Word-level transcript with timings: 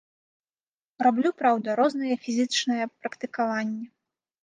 Раблю, 1.09 1.29
праўда, 1.43 1.77
розныя 1.83 2.19
фізічныя 2.25 2.83
практыкаванні. 2.99 3.85